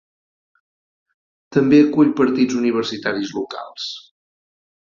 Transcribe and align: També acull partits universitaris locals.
També 1.57 1.83
acull 1.83 2.11
partits 2.23 2.57
universitaris 2.63 3.37
locals. 3.41 3.91